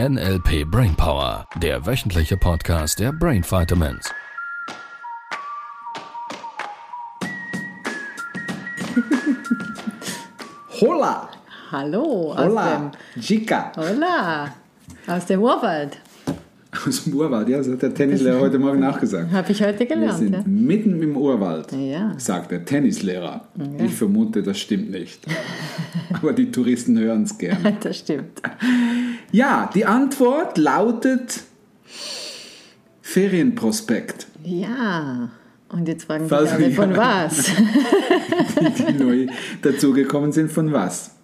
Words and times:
NLP 0.00 0.64
Brainpower, 0.68 1.46
der 1.62 1.86
wöchentliche 1.86 2.36
Podcast 2.36 2.98
der 2.98 3.12
Brain 3.12 3.44
Vitamins. 3.44 4.10
Hola! 10.80 11.28
Hallo, 11.70 12.34
Hola! 12.36 12.90
Chica! 13.20 13.72
aus 13.76 13.86
dem, 13.86 13.96
Hola, 13.96 14.54
aus 15.06 15.26
dem 15.26 15.40
Urwald. 15.42 15.98
Aus 16.86 17.04
dem 17.04 17.14
Urwald, 17.14 17.48
ja, 17.48 17.58
das 17.58 17.68
hat 17.68 17.82
der 17.82 17.94
Tennislehrer 17.94 18.40
heute 18.40 18.58
Morgen 18.58 18.80
nachgesagt. 18.80 19.30
Habe 19.32 19.52
ich 19.52 19.62
heute 19.62 19.78
Wir 19.80 19.86
gelernt. 19.86 20.18
sind 20.18 20.32
Ja? 20.34 20.42
mitten 20.44 21.00
im 21.02 21.16
Urwald, 21.16 21.72
Ja. 21.72 22.12
sagt 22.18 22.50
der 22.50 22.64
Tennislehrer. 22.64 23.42
Ich 23.78 23.94
vermute, 23.94 24.42
das 24.42 24.58
stimmt 24.58 24.90
nicht. 24.90 25.20
Aber 26.12 26.32
die 26.32 26.50
Touristen 26.50 26.98
hören 26.98 27.22
es 27.22 27.38
gern. 27.38 27.58
Das 27.80 27.98
stimmt. 27.98 28.42
Ja, 29.34 29.68
die 29.74 29.84
Antwort 29.84 30.58
lautet 30.58 31.42
Ferienprospekt, 33.02 34.28
Ja. 34.44 35.28
Und 35.70 35.88
jetzt 35.88 36.04
fragen 36.04 36.28
sich 36.28 36.38
alle, 36.38 36.70
von 36.70 36.96
was? 36.96 37.46
die 38.88 38.92
neu 38.92 39.26
dazugekommen 39.60 40.30
sind. 40.30 40.52
Von 40.52 40.70
was? 40.72 41.16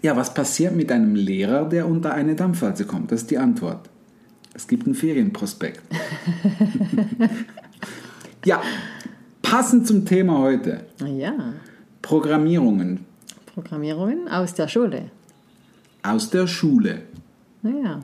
Ja, 0.00 0.16
was 0.16 0.32
passiert 0.32 0.74
mit 0.74 0.90
einem 0.90 1.14
Lehrer, 1.14 1.68
der 1.68 1.86
unter 1.86 2.14
eine 2.14 2.34
Dampfwalze 2.34 2.86
kommt? 2.86 3.12
Das 3.12 3.20
ist 3.22 3.30
die 3.30 3.36
Antwort. 3.36 3.90
Es 4.54 4.66
gibt 4.66 4.86
einen 4.86 4.94
Ferienprospekt. 4.94 5.82
ja, 8.46 8.62
passend 9.42 9.86
zum 9.86 10.06
Thema 10.06 10.38
heute. 10.38 10.86
Ja. 11.04 11.52
Programmierungen 12.00 13.00
Programmierungen 13.52 14.28
aus 14.28 14.54
der 14.54 14.66
Schule. 14.68 15.10
aus 16.02 16.30
der 16.30 16.46
Schule. 16.46 17.02
Naja. 17.64 18.00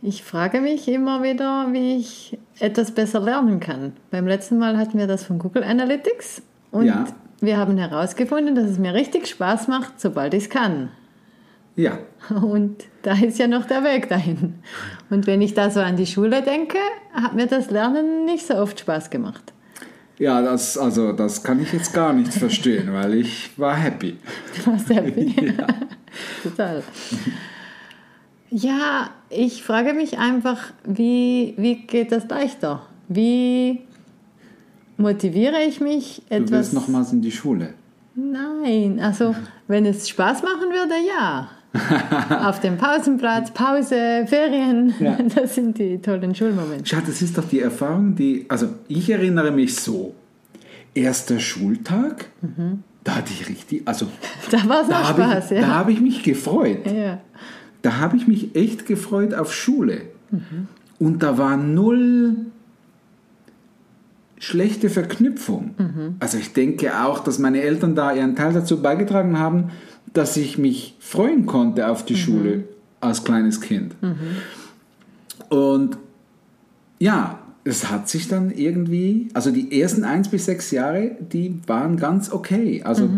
Ich 0.00 0.22
frage 0.22 0.60
mich 0.60 0.86
immer 0.88 1.22
wieder, 1.22 1.68
wie 1.72 1.96
ich 1.96 2.38
etwas 2.60 2.92
besser 2.92 3.20
lernen 3.20 3.58
kann. 3.58 3.92
Beim 4.10 4.26
letzten 4.26 4.58
Mal 4.58 4.76
hatten 4.78 4.98
wir 4.98 5.06
das 5.06 5.24
von 5.24 5.38
Google 5.38 5.64
Analytics 5.64 6.42
und 6.70 6.84
Ja. 6.86 7.04
wir 7.40 7.56
haben 7.56 7.76
herausgefunden, 7.78 8.54
dass 8.54 8.70
es 8.70 8.78
mir 8.78 8.94
richtig 8.94 9.26
Spaß 9.26 9.66
macht, 9.68 10.00
sobald 10.00 10.34
ich 10.34 10.44
es 10.44 10.50
kann. 10.50 10.90
Ja, 11.76 11.98
Und 12.30 12.84
da 13.02 13.14
ist 13.14 13.38
ja 13.38 13.48
noch 13.48 13.64
der 13.66 13.82
Weg 13.82 14.08
dahin. 14.08 14.54
Und 15.10 15.26
wenn 15.26 15.42
ich 15.42 15.54
da 15.54 15.70
so 15.70 15.80
an 15.80 15.96
die 15.96 16.06
Schule 16.06 16.42
denke, 16.42 16.78
hat 17.12 17.34
mir 17.34 17.46
das 17.48 17.70
Lernen 17.70 18.24
nicht 18.26 18.46
so 18.46 18.54
oft 18.54 18.78
Spaß 18.78 19.10
gemacht. 19.10 19.52
ja, 20.18 20.40
das, 20.42 20.78
also, 20.78 21.10
das 21.12 21.42
kann 21.42 21.60
ich 21.60 21.72
jetzt 21.72 21.92
gar 21.92 22.12
nicht 22.12 22.32
verstehen, 22.32 22.92
weil 22.92 23.14
ich 23.14 23.58
war 23.58 23.74
happy. 23.74 24.16
Du 24.64 24.70
warst 24.70 24.88
happy. 24.90 25.34
Ja. 25.58 25.66
Total. 26.44 26.82
Ja, 28.56 29.10
ich 29.30 29.64
frage 29.64 29.94
mich 29.94 30.16
einfach, 30.18 30.58
wie, 30.86 31.54
wie 31.56 31.74
geht 31.86 32.12
das 32.12 32.28
leichter? 32.28 32.82
Wie 33.08 33.80
motiviere 34.96 35.60
ich 35.66 35.80
mich 35.80 36.22
Du 36.28 36.36
etwas? 36.36 36.50
willst 36.52 36.72
nochmals 36.74 37.12
in 37.12 37.20
die 37.20 37.32
Schule. 37.32 37.74
Nein, 38.14 39.00
also 39.02 39.34
wenn 39.66 39.84
es 39.86 40.08
Spaß 40.08 40.42
machen 40.44 40.68
würde, 40.70 40.94
ja. 41.08 41.48
Auf 42.48 42.60
dem 42.60 42.76
Pausenplatz, 42.78 43.50
Pause, 43.50 44.24
Ferien, 44.28 44.94
Ja. 45.00 45.18
das 45.34 45.56
sind 45.56 45.76
die 45.78 45.98
tollen 45.98 46.32
Schulmomente. 46.32 46.84
Schau, 46.86 46.98
das 47.04 47.20
ist 47.22 47.36
doch 47.36 47.48
die 47.48 47.58
Erfahrung, 47.60 48.14
die. 48.14 48.46
Also, 48.48 48.68
ich 48.86 49.10
erinnere 49.10 49.50
mich 49.50 49.74
so. 49.74 50.14
Erster 50.94 51.40
Schultag, 51.40 52.26
da 53.02 53.16
hatte 53.16 53.32
ich 53.32 53.48
richtig. 53.48 53.82
Also, 53.84 54.06
Da 54.52 54.68
war 54.68 54.82
es 54.82 54.88
da 54.88 55.08
habe 55.08 55.22
Spaß, 55.24 55.50
ich, 55.50 55.58
da 55.60 55.66
ja. 55.66 55.74
habe 55.74 55.90
ich 55.90 56.00
mich 56.00 56.22
gefreut. 56.22 56.86
ja. 56.86 57.18
Da 57.84 57.98
habe 57.98 58.16
ich 58.16 58.26
mich 58.26 58.56
echt 58.56 58.86
gefreut 58.86 59.34
auf 59.34 59.52
Schule. 59.52 60.00
Und 60.98 61.22
da 61.22 61.36
war 61.36 61.58
null 61.58 62.34
schlechte 64.38 64.88
Verknüpfung. 64.88 65.74
Also 66.18 66.38
ich 66.38 66.54
denke 66.54 67.04
auch, 67.04 67.20
dass 67.20 67.38
meine 67.38 67.60
Eltern 67.60 67.94
da 67.94 68.14
ihren 68.14 68.36
Teil 68.36 68.54
dazu 68.54 68.80
beigetragen 68.80 69.38
haben, 69.38 69.70
dass 70.14 70.38
ich 70.38 70.56
mich 70.56 70.96
freuen 70.98 71.44
konnte 71.44 71.88
auf 71.88 72.06
die 72.06 72.16
Schule 72.16 72.64
als 73.02 73.22
kleines 73.22 73.60
Kind. 73.60 73.94
Und 75.50 75.98
ja, 76.98 77.38
es 77.64 77.90
hat 77.90 78.08
sich 78.08 78.28
dann 78.28 78.50
irgendwie, 78.50 79.28
also 79.34 79.50
die 79.50 79.78
ersten 79.78 80.04
eins 80.04 80.28
bis 80.28 80.46
sechs 80.46 80.70
Jahre, 80.70 81.18
die 81.20 81.60
waren 81.66 81.98
ganz 81.98 82.32
okay. 82.32 82.82
Also 82.82 83.10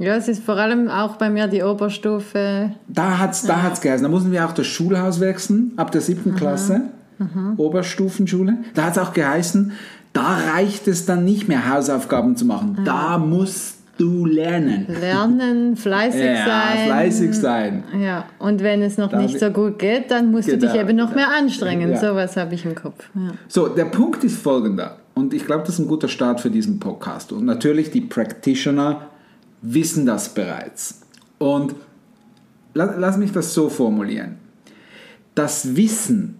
Ja, 0.00 0.16
es 0.16 0.28
ist 0.28 0.42
vor 0.42 0.56
allem 0.56 0.88
auch 0.88 1.16
bei 1.16 1.28
mir 1.28 1.46
die 1.46 1.62
Oberstufe. 1.62 2.72
Da 2.88 3.18
hat 3.18 3.32
es 3.32 3.42
da 3.42 3.62
hat's 3.62 3.82
geheißen. 3.82 4.02
Da 4.02 4.08
mussten 4.08 4.32
wir 4.32 4.46
auch 4.46 4.52
das 4.52 4.66
Schulhaus 4.66 5.20
wechseln, 5.20 5.72
ab 5.76 5.90
der 5.92 6.00
siebten 6.00 6.34
Klasse, 6.34 6.80
Oberstufenschule. 7.58 8.56
Da 8.74 8.84
hat 8.84 8.92
es 8.92 8.98
auch 8.98 9.12
geheißen, 9.12 9.72
da 10.12 10.38
reicht 10.54 10.88
es 10.88 11.04
dann 11.06 11.24
nicht 11.24 11.48
mehr, 11.48 11.68
Hausaufgaben 11.72 12.34
zu 12.34 12.44
machen. 12.46 12.78
Da 12.84 13.18
musst 13.18 13.76
du 13.98 14.24
lernen. 14.24 14.86
Lernen, 14.88 15.76
fleißig 15.76 16.24
Ja, 16.24 16.46
sein. 16.46 16.86
fleißig 16.86 17.34
sein. 17.34 17.84
Ja, 18.00 18.24
und 18.38 18.62
wenn 18.62 18.80
es 18.82 18.96
noch 18.96 19.10
Da 19.10 19.18
nicht 19.20 19.38
so 19.38 19.50
gut 19.50 19.78
geht, 19.78 20.10
dann 20.10 20.30
musst 20.30 20.48
du 20.48 20.56
Genau, 20.56 20.72
dich 20.72 20.80
eben 20.80 20.96
noch 20.96 21.14
mehr 21.14 21.28
anstrengen. 21.38 21.90
Ja. 21.90 21.96
Sowas 21.98 22.38
habe 22.38 22.54
ich 22.54 22.64
im 22.64 22.74
Kopf. 22.74 23.10
Ja. 23.14 23.32
So, 23.48 23.68
der 23.68 23.84
Punkt 23.84 24.24
ist 24.24 24.38
folgender. 24.40 24.96
Und 25.12 25.34
ich 25.34 25.44
glaube, 25.44 25.64
das 25.66 25.74
ist 25.74 25.80
ein 25.80 25.88
guter 25.88 26.08
Start 26.08 26.40
für 26.40 26.50
diesen 26.50 26.80
Podcast. 26.80 27.32
Und 27.32 27.44
natürlich, 27.44 27.90
die 27.90 28.00
Practitioner 28.00 29.02
wissen 29.62 30.06
das 30.06 30.34
bereits. 30.34 31.00
Und 31.38 31.74
lass, 32.74 32.90
lass 32.98 33.16
mich 33.16 33.32
das 33.32 33.54
so 33.54 33.68
formulieren. 33.68 34.36
Das 35.34 35.76
Wissen 35.76 36.36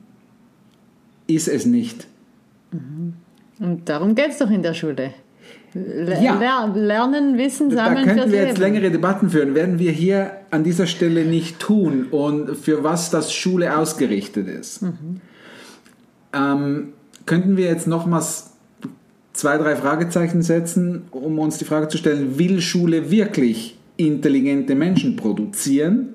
ist 1.27 1.49
es 1.49 1.65
nicht. 1.67 2.07
Und 3.59 3.83
darum 3.89 4.15
geht 4.15 4.31
es 4.31 4.39
doch 4.39 4.51
in 4.51 4.63
der 4.63 4.75
Schule. 4.75 5.13
Le 5.75 6.21
Ja. 6.23 6.35
ler 6.37 6.73
lernen, 6.75 7.39
Wissen 7.39 7.71
Da 7.71 7.77
sammeln 7.87 8.05
könnten 8.05 8.23
fürs 8.23 8.33
wir 8.33 8.43
jetzt 8.43 8.59
Leben. 8.59 8.75
längere 8.75 8.91
Debatten 8.91 9.31
führen, 9.31 9.55
werden 9.55 9.79
wir 9.79 9.93
hier 9.93 10.33
an 10.51 10.65
dieser 10.65 10.87
Stelle 10.87 11.25
nicht 11.25 11.61
tun 11.61 12.07
und 12.11 12.57
für 12.57 12.83
was 12.83 13.11
das 13.11 13.33
Schule 13.33 13.77
ausgerichtet 13.79 14.49
ist. 14.49 14.85
Ähm, 16.33 16.93
könnten 17.27 17.57
wir 17.57 17.67
jetzt 17.67 17.87
nochmals 17.87 18.53
zwei, 19.41 19.59
drei 19.59 19.75
Fragezeichen 19.77 20.43
setzen, 20.43 21.03
um 21.11 21.39
uns 21.39 21.59
die 21.59 21.65
Frage 21.65 21.89
zu 21.89 21.99
stellen, 21.99 22.39
will 22.39 22.61
Schule 22.61 23.11
wirklich 23.11 23.77
intelligente 23.97 24.75
Menschen 24.75 25.17
produzieren? 25.17 26.15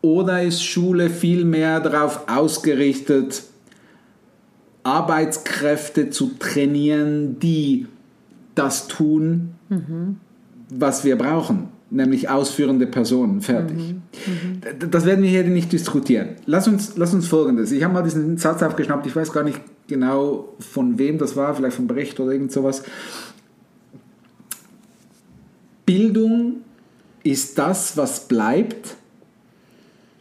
Oder 0.00 0.42
ist 0.42 0.64
Schule 0.64 1.10
vielmehr 1.10 1.78
darauf 1.80 2.22
ausgerichtet, 2.28 3.42
Arbeitskräfte 4.84 6.10
zu 6.10 6.32
trainieren, 6.38 7.38
die 7.38 7.86
das 8.54 8.88
tun, 8.88 9.50
was 10.70 11.04
wir 11.04 11.16
brauchen, 11.16 11.68
nämlich 11.90 12.28
ausführende 12.28 12.86
Personen. 12.86 13.40
Fertig. 13.40 13.94
D- 14.80 14.86
Das 14.90 15.06
werden 15.06 15.22
wir 15.22 15.30
hier 15.30 15.44
nicht 15.44 15.72
diskutieren. 15.72 16.30
Lass 16.46 16.66
uns, 16.68 16.94
lass 16.96 17.14
uns 17.14 17.26
folgendes. 17.28 17.70
Ich 17.72 17.82
habe 17.84 17.94
mal 17.94 18.02
diesen 18.02 18.36
Satz 18.38 18.62
aufgeschnappt, 18.62 19.06
ich 19.06 19.14
weiß 19.14 19.32
gar 19.32 19.44
nicht 19.44 19.60
genau 19.88 20.54
von 20.58 20.98
wem 20.98 21.18
das 21.18 21.36
war, 21.36 21.54
vielleicht 21.54 21.76
von 21.76 21.86
Brecht 21.86 22.18
oder 22.20 22.32
irgend 22.32 22.52
sowas. 22.52 22.82
Bildung 25.84 26.62
ist 27.22 27.58
das, 27.58 27.96
was 27.96 28.28
bleibt, 28.28 28.96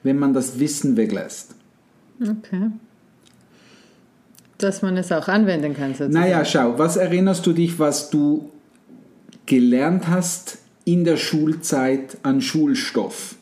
wenn 0.04 0.18
man 0.20 0.34
das 0.34 0.60
Wissen 0.60 0.98
weglässt. 0.98 1.56
Okay. 2.22 2.72
Dass 4.58 4.82
man 4.82 4.98
es 4.98 5.12
auch 5.12 5.28
anwenden 5.28 5.74
kann, 5.74 5.92
sozusagen. 5.92 6.14
Naja, 6.14 6.46
schau, 6.46 6.78
was 6.78 6.98
erinnerst 6.98 7.46
du 7.46 7.54
dich, 7.54 7.80
was 7.80 8.10
du 8.10 8.52
gelernt 9.46 10.08
hast 10.08 10.60
in 10.86 11.04
der 11.04 11.18
Schulzeit 11.18 12.18
an 12.24 12.42
Schulstoff? 12.42 13.36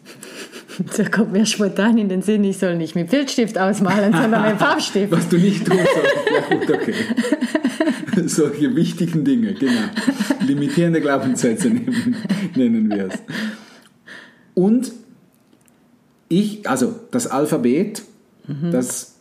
Da 0.98 1.04
kommt 1.04 1.32
mir 1.32 1.46
spontan 1.46 1.98
in 1.98 2.10
den 2.10 2.22
Sinn, 2.22 2.44
ich 2.44 2.58
soll 2.58 2.76
nicht 2.76 2.96
mit 2.96 3.10
Filzstift 3.10 3.58
ausmalen, 3.58 4.14
sondern 4.14 4.50
mit 4.50 4.58
Farbstift. 4.60 5.12
Was 5.12 5.30
du 5.30 5.38
nicht 5.38 5.66
tun 5.66 5.78
sollst. 5.78 6.16
Ja 6.34 6.58
gut, 6.58 6.70
okay. 6.70 6.94
Solche 8.28 8.76
wichtigen 8.76 9.24
Dinge, 9.24 9.54
genau. 9.54 9.82
Limitierende 10.42 11.02
Glaubenssätze 11.02 11.70
nennen, 11.70 12.16
nennen 12.56 12.90
wir 12.90 13.08
es. 13.08 13.20
Und 14.56 14.92
ich, 16.28 16.68
also 16.68 16.96
das 17.12 17.28
Alphabet, 17.28 18.04
das 18.72 19.16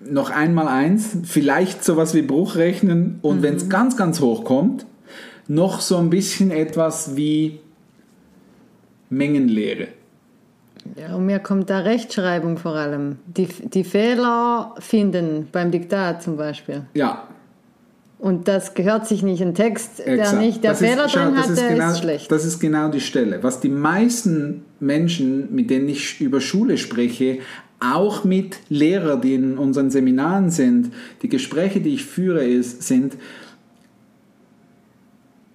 noch 0.00 0.30
einmal 0.30 0.68
eins, 0.68 1.16
vielleicht 1.24 1.82
sowas 1.82 2.14
wie 2.14 2.22
Bruchrechnen 2.22 3.18
und 3.22 3.42
wenn 3.42 3.56
es 3.56 3.68
ganz, 3.68 3.96
ganz 3.96 4.20
hoch 4.20 4.44
kommt, 4.44 4.86
noch 5.48 5.80
so 5.80 5.96
ein 5.96 6.10
bisschen 6.10 6.50
etwas 6.50 7.16
wie 7.16 7.58
Mengenlehre. 9.08 9.88
Ja, 10.96 11.14
und 11.14 11.26
mir 11.26 11.38
kommt 11.38 11.70
da 11.70 11.80
Rechtschreibung 11.80 12.56
vor 12.56 12.74
allem. 12.74 13.18
Die, 13.26 13.46
die 13.46 13.84
Fehler 13.84 14.74
finden 14.78 15.48
beim 15.52 15.70
Diktat 15.70 16.22
zum 16.22 16.36
Beispiel. 16.36 16.82
Ja, 16.94 17.28
Und 18.18 18.48
das 18.48 18.74
gehört 18.74 19.06
sich 19.06 19.22
nicht 19.22 19.42
ein 19.42 19.54
Text, 19.54 19.98
der 19.98 20.18
Exakt. 20.18 20.38
nicht 20.38 20.64
der 20.64 20.72
Das 20.72 20.80
Fehler 20.80 21.06
ist, 21.06 21.14
drin 21.14 21.36
hat, 21.36 21.48
ist 21.48 21.58
der 21.58 21.68
genau, 21.70 21.90
ist 21.90 21.98
schlecht. 21.98 22.32
Das 22.32 22.44
ist 22.44 22.60
genau 22.60 22.88
die 22.88 23.00
Stelle. 23.00 23.42
Was 23.42 23.60
die 23.60 23.68
meisten 23.68 24.64
Menschen, 24.78 25.54
mit 25.54 25.70
denen 25.70 25.88
ich 25.88 26.20
über 26.20 26.40
Schule 26.40 26.76
spreche, 26.76 27.38
auch 27.80 28.24
mit 28.24 28.58
Lehrern, 28.68 29.22
die 29.22 29.34
in 29.34 29.56
unseren 29.56 29.90
Seminaren 29.90 30.50
sind, 30.50 30.92
die 31.22 31.30
Gespräche, 31.30 31.80
die 31.80 31.94
ich 31.94 32.04
führe, 32.04 32.44
ist, 32.44 32.82
sind, 32.82 33.16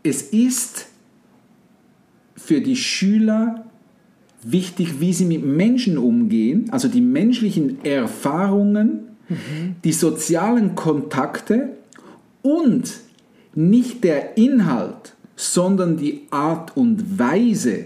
es 0.02 0.24
ist 0.24 0.88
für 2.36 2.62
die 2.62 2.76
Schüler 2.76 3.65
wichtig, 4.46 5.00
wie 5.00 5.12
sie 5.12 5.26
mit 5.26 5.44
Menschen 5.44 5.98
umgehen, 5.98 6.70
also 6.72 6.88
die 6.88 7.02
menschlichen 7.02 7.84
Erfahrungen, 7.84 9.00
die 9.84 9.92
sozialen 9.92 10.76
Kontakte 10.76 11.78
und 12.42 12.92
nicht 13.56 14.04
der 14.04 14.38
Inhalt, 14.38 15.16
sondern 15.36 15.98
die 15.98 16.28
Art 16.30 16.78
und 16.78 17.18
Weise, 17.18 17.86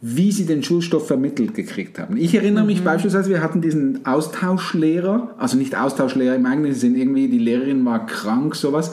wie 0.00 0.32
sie 0.32 0.44
den 0.44 0.62
Schulstoff 0.62 1.06
vermittelt 1.06 1.54
gekriegt 1.54 1.98
haben. 1.98 2.16
Ich 2.16 2.34
erinnere 2.34 2.64
mich 2.64 2.82
beispielsweise, 2.82 3.30
wir 3.30 3.42
hatten 3.42 3.60
diesen 3.60 4.06
Austauschlehrer, 4.06 5.34
also 5.38 5.56
nicht 5.56 5.76
Austauschlehrer 5.76 6.34
im 6.34 6.46
eigentlichen 6.46 6.78
Sinn, 6.78 6.96
irgendwie 6.96 7.28
die 7.28 7.38
Lehrerin 7.38 7.84
war 7.84 8.06
krank, 8.06 8.54
sowas, 8.56 8.92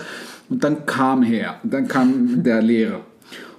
und 0.49 0.63
dann 0.63 0.85
kam 0.85 1.23
her, 1.23 1.59
dann 1.63 1.87
kam 1.87 2.43
der 2.43 2.61
Lehrer. 2.61 3.01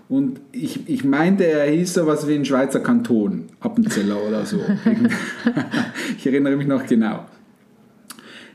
Und 0.09 0.41
ich, 0.53 0.89
ich 0.89 1.05
meinte, 1.05 1.45
er 1.45 1.71
hieß 1.71 1.95
sowas 1.95 2.29
wie 2.29 2.35
ein 2.35 2.45
Schweizer 2.45 2.81
Kanton, 2.81 3.47
Appenzeller 3.61 4.23
oder 4.23 4.47
so. 4.47 4.61
ich 6.17 6.27
erinnere 6.27 6.57
mich 6.57 6.69
noch 6.69 6.87
genau. 6.87 7.27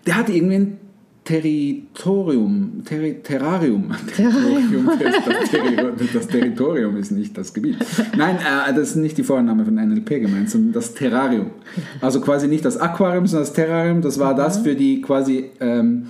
Der 0.06 0.15
hatte 0.15 0.31
irgendwie 0.31 0.56
ein 0.56 0.77
Territorium, 1.24 2.81
Terri 2.83 3.21
Terrarium. 3.21 3.92
Territorium. 4.15 4.89
Das, 5.00 5.50
Territorium. 5.51 6.09
das 6.13 6.27
Territorium 6.27 6.98
ist 6.98 7.12
nicht 7.12 7.38
das 7.38 7.54
Gebiet. 7.54 7.77
Nein, 8.18 8.38
äh, 8.38 8.74
das 8.74 8.92
ist 8.92 8.95
nicht 8.95 9.18
die 9.18 9.24
Vorname 9.24 9.63
von 9.63 9.75
NLP 9.75 10.21
gemeint, 10.21 10.50
sondern 10.50 10.74
das 10.74 10.94
Terrarium. 10.94 11.51
Also 12.00 12.21
quasi 12.21 12.47
nicht 12.47 12.65
das 12.65 12.77
Aquarium, 12.77 13.27
sondern 13.27 13.45
das 13.45 13.54
Terrarium. 13.54 14.01
Das 14.01 14.18
war 14.18 14.33
das 14.33 14.59
für 14.59 14.75
die 14.75 15.01
quasi 15.01 15.51
ähm, 15.59 16.07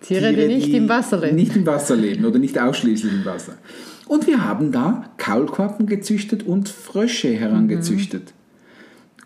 Tiere, 0.00 0.32
die 0.32 0.46
nicht 0.46 0.72
im 0.72 0.88
Wasser 0.88 1.18
leben. 1.18 1.36
Nicht 1.36 1.56
im 1.56 1.66
Wasser 1.66 1.96
leben 1.96 2.24
oder 2.24 2.38
nicht 2.38 2.58
ausschließlich 2.58 3.12
im 3.12 3.24
Wasser. 3.24 3.54
Und 4.06 4.26
wir 4.26 4.44
haben 4.44 4.72
da 4.72 5.04
Kaulquappen 5.18 5.86
gezüchtet 5.86 6.46
und 6.46 6.68
Frösche 6.68 7.28
herangezüchtet. 7.28 8.32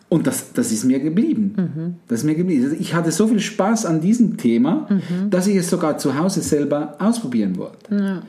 Und 0.08 0.26
das, 0.26 0.52
das 0.52 0.72
ist 0.72 0.84
mir 0.84 1.00
geblieben. 1.00 1.96
Das 2.08 2.20
ist 2.20 2.24
mir 2.24 2.34
geblieben. 2.34 2.64
Also 2.64 2.76
Ich 2.78 2.94
hatte 2.94 3.10
so 3.12 3.28
viel 3.28 3.40
Spaß 3.40 3.86
an 3.86 4.00
diesem 4.00 4.36
Thema, 4.36 4.86
dass 5.30 5.46
ich 5.46 5.56
es 5.56 5.70
sogar 5.70 5.96
zu 5.98 6.18
Hause 6.18 6.42
selber 6.42 6.96
ausprobieren 6.98 7.56
wollte. 7.56 7.94
Ja. 7.94 8.22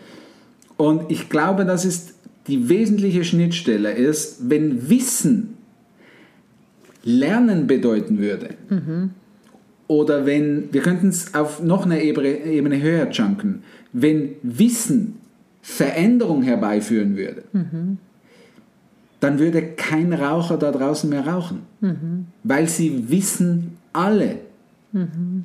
Und 0.77 1.11
ich 1.11 1.29
glaube, 1.29 1.65
das 1.65 1.83
ist 1.85 2.13
die 2.47 2.69
wesentliche 2.69 3.23
Schnittstelle 3.23 3.91
ist, 3.91 4.49
wenn 4.49 4.89
Wissen 4.89 5.57
Lernen 7.03 7.67
bedeuten 7.67 8.17
würde, 8.19 8.51
oder 9.93 10.25
wenn, 10.25 10.73
wir 10.73 10.81
könnten 10.81 11.09
es 11.09 11.35
auf 11.35 11.61
noch 11.61 11.85
eine 11.85 12.01
Ebene, 12.01 12.81
höher 12.81 13.09
chunken, 13.11 13.63
wenn 13.91 14.29
Wissen 14.41 15.15
Veränderung 15.61 16.41
herbeiführen 16.41 17.15
würde, 17.15 17.43
dann 19.19 19.39
würde 19.39 19.61
kein 19.61 20.11
Raucher 20.11 20.57
da 20.57 20.71
draußen 20.71 21.09
mehr 21.09 21.27
rauchen, 21.27 21.59
weil 22.43 22.67
sie 22.67 23.09
wissen 23.09 23.77
alle, 23.93 24.39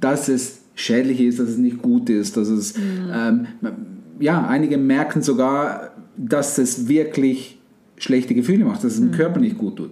dass 0.00 0.28
es 0.28 0.60
schädlich 0.74 1.20
ist, 1.20 1.38
dass 1.38 1.50
es 1.50 1.58
nicht 1.58 1.82
gut 1.82 2.08
ist, 2.08 2.36
dass 2.36 2.48
es, 2.48 2.74
ähm, 3.12 3.46
ja, 4.18 4.46
einige 4.46 4.78
merken 4.78 5.22
sogar, 5.22 5.92
dass 6.16 6.56
es 6.58 6.88
wirklich 6.88 7.58
schlechte 7.98 8.34
Gefühle 8.34 8.64
macht, 8.64 8.82
dass 8.82 8.94
es 8.94 9.00
dem 9.00 9.10
Körper 9.12 9.40
nicht 9.40 9.58
gut 9.58 9.76
tut. 9.76 9.90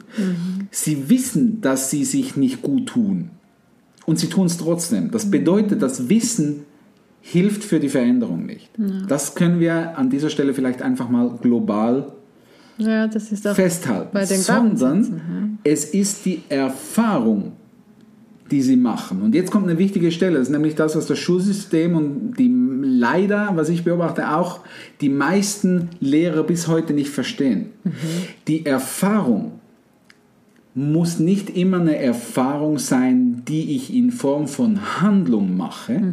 Sie 0.71 1.11
wissen, 1.11 1.61
dass 1.61 1.91
sie 1.91 2.05
sich 2.05 2.37
nicht 2.37 2.63
gut 2.63 2.87
tun 2.87 3.31
und 4.07 4.19
sie 4.19 4.29
tun 4.29 4.47
es 4.47 4.57
trotzdem. 4.57 5.11
Das 5.11 5.31
bedeutet, 5.31 5.83
das 5.83 6.09
Wissen 6.09 6.65
hilft 7.21 7.65
für 7.65 7.81
die 7.81 7.89
Veränderung 7.89 8.47
nicht. 8.47 8.71
Das 9.09 9.35
können 9.35 9.59
wir 9.61 9.99
an 9.99 10.11
dieser 10.11 10.31
Stelle 10.31 10.55
vielleicht 10.55 10.81
einfach 10.81 11.09
mal 11.09 11.37
global 11.43 12.13
ja, 12.79 13.09
festhalten, 13.11 14.17
sondern 14.27 14.45
Glaubenssätzen, 14.45 15.59
es 15.65 15.87
ist 15.87 16.25
die 16.25 16.43
Erfahrung, 16.49 17.53
die 18.51 18.63
sie 18.63 18.77
machen. 18.77 19.23
Und 19.23 19.35
jetzt 19.35 19.51
kommt 19.51 19.67
eine 19.69 19.79
wichtige 19.79 20.13
Stelle, 20.13 20.39
das 20.39 20.49
ist 20.49 20.53
nämlich 20.53 20.77
das, 20.77 20.95
was 20.95 21.07
das 21.07 21.19
Schulsystem 21.19 21.97
und 21.97 22.35
die 22.39 22.55
leider, 22.83 23.51
was 23.55 23.71
ich 23.71 23.83
beobachte, 23.83 24.31
auch 24.31 24.61
die 25.01 25.09
meisten 25.09 25.89
Lehrer 25.99 26.45
bis 26.45 26.69
heute 26.69 26.93
nicht 26.93 27.11
verstehen. 27.11 27.71
Die 28.47 28.65
Erfahrung 28.65 29.61
muss 30.77 31.19
nicht 31.19 31.57
immer 31.57 31.81
eine 31.81 31.97
Erfahrung 31.97 32.79
sein, 32.79 33.43
die 33.49 33.75
ich 33.75 33.95
in 33.95 34.11
Form 34.11 34.47
von 34.47 35.01
Handlung 35.01 35.57
mache, 35.57 36.13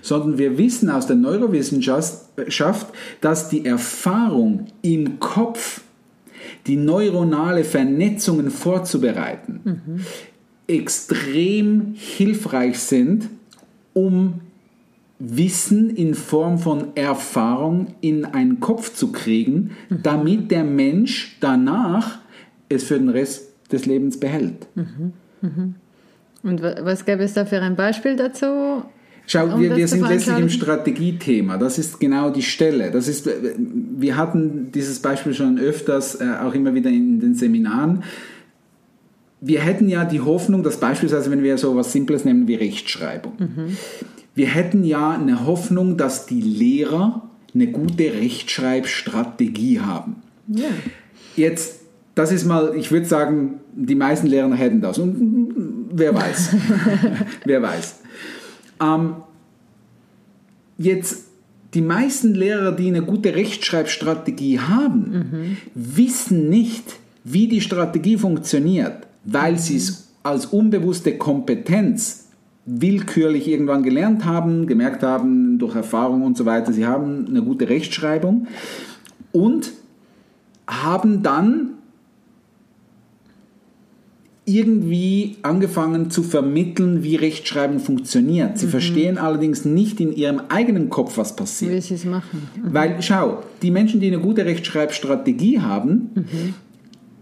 sondern 0.00 0.38
wir 0.38 0.56
wissen 0.56 0.88
aus 0.88 1.06
der 1.06 1.16
Neurowissenschaft, 1.16 2.86
dass 3.20 3.50
die 3.50 3.66
Erfahrung 3.66 4.68
im 4.80 5.20
Kopf, 5.20 5.82
die 6.66 6.76
neuronale 6.76 7.64
Vernetzungen 7.64 8.50
vorzubereiten, 8.50 10.00
extrem 10.66 11.92
hilfreich 11.94 12.78
sind, 12.78 13.28
um 13.92 14.40
Wissen 15.18 15.90
in 15.90 16.14
Form 16.14 16.58
von 16.58 16.96
Erfahrung 16.96 17.88
in 18.00 18.24
einen 18.24 18.60
Kopf 18.60 18.94
zu 18.94 19.12
kriegen, 19.12 19.72
damit 19.90 20.50
der 20.50 20.64
Mensch 20.64 21.36
danach 21.40 22.20
es 22.70 22.84
für 22.84 22.98
den 22.98 23.10
Rest 23.10 23.47
des 23.72 23.86
Lebens 23.86 24.18
behält. 24.20 24.66
Und 26.42 26.62
wa- 26.62 26.76
was 26.82 27.04
gäbe 27.04 27.22
es 27.24 27.34
da 27.34 27.44
für 27.44 27.60
ein 27.60 27.76
Beispiel 27.76 28.16
dazu? 28.16 28.82
Schau, 29.26 29.44
Um 29.54 29.60
wir, 29.60 29.76
wir 29.76 29.86
sind 29.88 30.08
letztlich 30.08 30.38
im? 30.38 30.48
Strategiethema. 30.48 31.58
Das 31.58 31.78
ist 31.78 32.00
genau 32.00 32.30
die 32.30 32.42
Stelle. 32.42 32.90
Das 32.90 33.08
ist, 33.08 33.28
wir 33.58 34.16
hatten 34.16 34.72
dieses 34.72 35.00
Beispiel 35.00 35.34
schon 35.34 35.58
öfters, 35.58 36.14
äh, 36.20 36.24
auch 36.42 36.54
immer 36.54 36.72
wieder 36.74 36.88
in 36.88 37.20
den 37.20 37.34
Seminaren. 37.34 38.04
Wir 39.40 39.60
hätten 39.60 39.88
ja 39.88 40.04
die 40.04 40.20
Hoffnung, 40.20 40.62
dass 40.62 40.80
beispielsweise, 40.80 41.30
wenn 41.30 41.42
wir 41.42 41.58
so 41.58 41.76
was 41.76 41.92
Simples 41.92 42.24
nehmen 42.24 42.48
wie 42.48 42.54
Rechtschreibung, 42.54 43.32
wir 44.34 44.46
hätten 44.48 44.82
ja 44.82 45.10
eine 45.10 45.46
Hoffnung, 45.46 45.96
dass 45.96 46.26
die 46.26 46.40
Lehrer 46.40 47.28
eine 47.54 47.66
gute 47.68 48.04
Rechtschreibstrategie 48.14 49.80
haben. 49.80 50.16
Ja. 50.48 50.68
Jetzt, 51.36 51.77
das 52.18 52.32
ist 52.32 52.44
mal, 52.44 52.74
ich 52.76 52.90
würde 52.90 53.06
sagen, 53.06 53.60
die 53.72 53.94
meisten 53.94 54.26
Lehrer 54.26 54.52
hätten 54.54 54.80
das. 54.80 54.98
Und 54.98 55.86
wer 55.92 56.12
weiß. 56.12 56.50
wer 57.44 57.62
weiß. 57.62 58.00
Ähm, 58.82 59.12
jetzt, 60.78 61.28
die 61.74 61.80
meisten 61.80 62.34
Lehrer, 62.34 62.72
die 62.72 62.88
eine 62.88 63.02
gute 63.02 63.36
Rechtschreibstrategie 63.36 64.58
haben, 64.58 65.58
wissen 65.74 66.48
nicht, 66.48 66.96
wie 67.22 67.46
die 67.46 67.60
Strategie 67.60 68.16
funktioniert, 68.16 69.06
weil 69.24 69.56
sie 69.56 69.76
es 69.76 70.08
als 70.24 70.46
unbewusste 70.46 71.16
Kompetenz 71.16 72.30
willkürlich 72.66 73.46
irgendwann 73.46 73.84
gelernt 73.84 74.24
haben, 74.24 74.66
gemerkt 74.66 75.04
haben 75.04 75.60
durch 75.60 75.76
Erfahrung 75.76 76.22
und 76.22 76.36
so 76.36 76.46
weiter, 76.46 76.72
sie 76.72 76.84
haben 76.84 77.26
eine 77.28 77.42
gute 77.42 77.68
Rechtschreibung 77.68 78.48
und 79.30 79.72
haben 80.66 81.22
dann 81.22 81.77
irgendwie 84.48 85.36
angefangen 85.42 86.10
zu 86.10 86.22
vermitteln, 86.22 87.02
wie 87.02 87.16
Rechtschreibung 87.16 87.78
funktioniert. 87.78 88.58
Sie 88.58 88.66
verstehen 88.66 89.18
allerdings 89.18 89.64
nicht 89.64 90.00
in 90.00 90.12
ihrem 90.12 90.40
eigenen 90.48 90.88
Kopf, 90.88 91.18
was 91.18 91.36
passiert. 91.36 91.72
Wie 91.72 91.80
sie 91.80 91.94
es 91.94 92.04
machen. 92.04 92.48
Weil, 92.62 93.02
schau, 93.02 93.42
die 93.62 93.70
Menschen, 93.70 94.00
die 94.00 94.06
eine 94.08 94.20
gute 94.20 94.44
Rechtschreibstrategie 94.44 95.60
haben, 95.60 96.10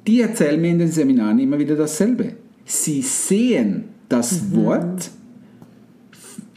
die 0.07 0.21
erzählen 0.21 0.61
mir 0.61 0.71
in 0.71 0.79
den 0.79 0.91
Seminaren 0.91 1.39
immer 1.39 1.59
wieder 1.59 1.75
dasselbe. 1.75 2.35
Sie 2.65 3.03
sehen 3.03 3.85
das 4.09 4.53
Wort 4.53 5.11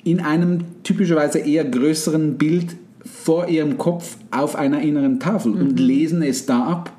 in 0.03 0.19
einem 0.19 0.59
typischerweise 0.83 1.39
eher 1.39 1.65
größeren 1.65 2.37
Bild 2.37 2.75
vor 3.03 3.47
ihrem 3.47 3.77
Kopf 3.77 4.17
auf 4.31 4.55
einer 4.55 4.81
inneren 4.81 5.19
Tafel 5.19 5.53
und 5.53 5.79
lesen 5.79 6.21
es 6.21 6.45
da 6.45 6.63
ab. 6.63 6.93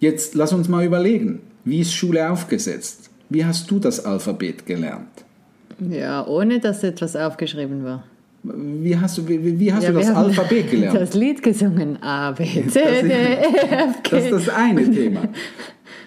Jetzt 0.00 0.34
lass 0.34 0.52
uns 0.52 0.68
mal 0.68 0.84
überlegen, 0.84 1.40
wie 1.68 1.80
ist 1.80 1.92
Schule 1.94 2.30
aufgesetzt? 2.30 3.10
Wie 3.28 3.44
hast 3.44 3.70
du 3.70 3.78
das 3.78 4.04
Alphabet 4.04 4.64
gelernt? 4.66 5.08
Ja, 5.90 6.26
ohne 6.26 6.58
dass 6.58 6.82
etwas 6.82 7.14
aufgeschrieben 7.14 7.84
war. 7.84 8.04
Wie 8.42 8.96
hast 8.96 9.18
du, 9.18 9.28
wie, 9.28 9.58
wie 9.60 9.72
hast 9.72 9.82
ja, 9.84 9.90
du 9.92 9.98
das 9.98 10.08
Alphabet 10.10 10.70
gelernt? 10.70 10.98
Das 10.98 11.14
Lied 11.14 11.42
gesungen. 11.42 12.02
A, 12.02 12.30
B, 12.32 12.44
C, 12.44 12.62
Das 12.62 12.74
ist- 12.74 13.02
D, 13.02 13.08
E, 13.08 13.36
F, 13.70 14.02
G. 14.02 14.10
Das 14.10 14.24
ist 14.24 14.32
das 14.32 14.48
eine 14.48 14.90
Thema. 14.90 15.22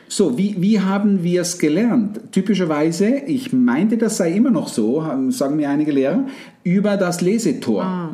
So, 0.07 0.37
wie, 0.37 0.55
wie 0.59 0.79
haben 0.79 1.23
wir 1.23 1.41
es 1.41 1.57
gelernt? 1.57 2.19
Typischerweise, 2.33 3.07
ich 3.27 3.53
meinte, 3.53 3.97
das 3.97 4.17
sei 4.17 4.31
immer 4.33 4.49
noch 4.51 4.67
so, 4.67 5.05
sagen 5.29 5.55
mir 5.55 5.69
einige 5.69 5.91
Lehrer, 5.93 6.25
über 6.63 6.97
das 6.97 7.21
Lesetor. 7.21 8.13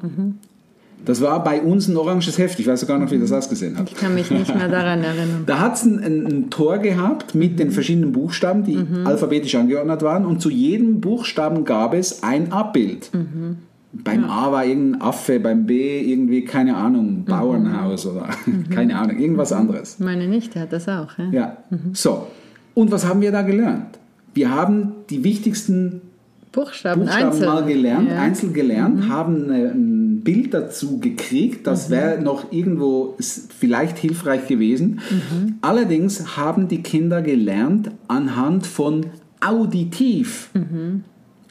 Das 1.06 1.22
war 1.22 1.44
bei 1.44 1.62
uns 1.62 1.88
ein 1.88 1.96
oranges 1.96 2.38
Heft. 2.38 2.60
Ich 2.60 2.68
weiß 2.68 2.82
sogar 2.82 3.00
noch, 3.00 3.10
wie 3.12 3.20
das 3.20 3.32
ausgesehen 3.32 3.78
hat. 3.78 3.90
Ich 3.90 3.96
kann 3.96 4.14
mich 4.14 4.30
nicht 4.30 4.54
mehr 4.54 4.68
daran 4.68 5.04
erinnern. 5.04 5.44
Da 5.46 5.60
hat 5.60 5.76
es 5.76 5.86
ein, 5.86 6.00
ein, 6.00 6.26
ein 6.26 6.50
Tor 6.50 6.80
gehabt 6.80 7.34
mit 7.34 7.60
den 7.60 7.72
verschiedenen 7.72 8.12
Buchstaben, 8.12 8.64
die 8.64 8.78
alphabetisch 9.06 9.56
angeordnet 9.56 10.02
waren. 10.02 10.26
Und 10.26 10.42
zu 10.42 10.50
jedem 10.50 11.00
Buchstaben 11.00 11.64
gab 11.64 11.94
es 11.94 12.24
ein 12.24 12.52
Abbild. 12.52 13.10
Beim 14.04 14.26
A 14.26 14.52
war 14.52 14.66
irgendein 14.66 15.02
Affe, 15.02 15.40
beim 15.40 15.66
B 15.66 16.02
irgendwie, 16.02 16.44
keine 16.44 16.76
Ahnung, 16.76 17.24
Bauernhaus 17.26 18.06
oder 18.06 18.30
keine 18.70 18.98
Ahnung, 18.98 19.18
irgendwas 19.18 19.52
anderes. 19.52 20.00
Meine 20.00 20.28
Nichte 20.28 20.60
hat 20.60 20.74
das 20.74 20.88
auch. 20.88 21.18
Ja? 21.18 21.30
Ja, 21.32 21.58
so. 21.94 22.28
Und 22.74 22.92
was 22.92 23.08
haben 23.08 23.22
wir 23.22 23.32
da 23.32 23.42
gelernt? 23.42 23.98
Wir 24.34 24.52
haben 24.52 24.92
die 25.10 25.24
wichtigsten 25.24 26.02
Buchstaben, 26.52 27.02
Buchstaben 27.02 27.28
einzeln. 27.28 27.50
mal 27.50 27.66
gelernt, 27.66 28.10
ja. 28.12 28.22
einzeln 28.22 28.54
gelernt, 28.54 29.10
haben 29.10 29.50
äh, 29.50 29.72
ein 30.18 30.24
Bild 30.24 30.54
dazu 30.54 31.00
gekriegt. 31.00 31.68
Das 31.68 31.90
wäre 31.90 32.22
noch 32.22 32.52
irgendwo 32.52 33.16
vielleicht 33.60 33.98
hilfreich 33.98 34.48
gewesen. 34.48 35.02
Allerdings 35.62 36.38
haben 36.38 36.68
die 36.68 36.82
Kinder 36.82 37.22
gelernt, 37.22 37.92
anhand 38.08 38.66
von 38.66 39.08
auditiv 39.40 40.50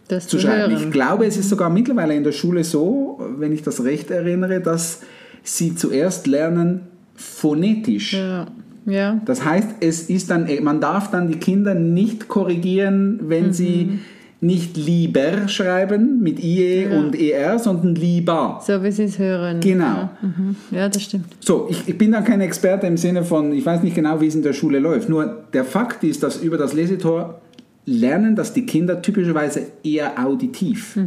das 0.08 0.26
zu 0.26 0.36
zu 0.36 0.42
schreiben. 0.42 0.72
hören. 0.72 0.84
Ich 0.84 0.90
glaube, 0.90 1.26
es 1.26 1.36
ist 1.36 1.48
sogar 1.48 1.70
mittlerweile 1.70 2.14
in 2.14 2.24
der 2.24 2.32
Schule 2.32 2.64
so, 2.64 3.20
wenn 3.38 3.52
ich 3.52 3.62
das 3.62 3.84
recht 3.84 4.10
erinnere, 4.10 4.60
dass 4.60 5.00
sie 5.42 5.74
zuerst 5.74 6.26
lernen 6.26 6.82
phonetisch. 7.14 8.14
Ja. 8.14 8.46
ja. 8.86 9.20
Das 9.24 9.44
heißt, 9.44 9.76
es 9.80 10.10
ist 10.10 10.30
dann, 10.30 10.48
man 10.62 10.80
darf 10.80 11.10
dann 11.10 11.28
die 11.28 11.38
Kinder 11.38 11.74
nicht 11.74 12.28
korrigieren, 12.28 13.20
wenn 13.28 13.52
sie 13.52 13.98
nicht 14.40 14.76
lieber 14.76 15.48
schreiben 15.48 16.20
mit 16.20 16.42
IE 16.42 16.86
und 16.86 17.18
ER, 17.18 17.58
sondern 17.58 17.94
lieber. 17.94 18.60
So 18.64 18.82
wie 18.82 18.90
sie 18.90 19.04
es 19.04 19.18
hören. 19.18 19.60
Genau. 19.60 19.84
Ja, 19.84 20.18
mhm. 20.20 20.56
ja 20.70 20.88
das 20.88 21.02
stimmt. 21.02 21.24
So, 21.40 21.68
ich, 21.70 21.88
ich 21.88 21.96
bin 21.96 22.12
da 22.12 22.20
kein 22.20 22.40
Experte 22.42 22.86
im 22.86 22.98
Sinne 22.98 23.24
von, 23.24 23.52
ich 23.52 23.64
weiß 23.64 23.82
nicht 23.82 23.94
genau, 23.94 24.20
wie 24.20 24.26
es 24.26 24.34
in 24.34 24.42
der 24.42 24.52
Schule 24.52 24.78
läuft. 24.78 25.08
Nur 25.08 25.44
der 25.52 25.64
Fakt 25.64 26.04
ist, 26.04 26.22
dass 26.22 26.42
über 26.42 26.58
das 26.58 26.74
Lesetor 26.74 27.40
lernen 27.86 28.36
das 28.36 28.52
die 28.52 28.66
Kinder 28.66 29.00
typischerweise 29.00 29.62
eher 29.82 30.22
auditiv. 30.22 30.98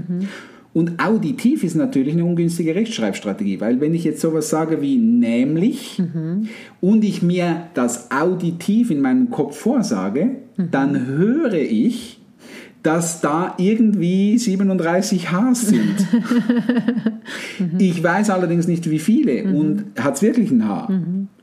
Und 0.74 1.04
auditiv 1.04 1.64
ist 1.64 1.76
natürlich 1.76 2.14
eine 2.14 2.24
ungünstige 2.24 2.74
Rechtschreibstrategie, 2.74 3.60
weil 3.60 3.82
wenn 3.82 3.94
ich 3.94 4.04
jetzt 4.04 4.22
sowas 4.22 4.50
sage 4.50 4.82
wie 4.82 4.98
nämlich 4.98 6.02
und 6.80 7.04
ich 7.04 7.22
mir 7.22 7.64
das 7.74 8.12
auditiv 8.12 8.92
in 8.92 9.02
meinem 9.02 9.30
Kopf 9.30 9.58
vorsage, 9.58 10.38
dann 10.72 11.08
höre 11.08 11.54
ich, 11.54 12.19
dass 12.84 13.22
da 13.22 13.56
irgendwie 13.58 14.38
37 14.38 15.32
Hs 15.32 15.62
sind. 15.62 15.96
Ich 17.78 18.02
weiß 18.02 18.32
allerdings 18.32 18.68
nicht, 18.68 18.90
wie 18.90 18.98
viele 18.98 19.44
und 19.54 19.84
hat 20.00 20.16
es 20.16 20.22
wirklich 20.22 20.50
ein 20.50 20.68
H. 20.68 20.90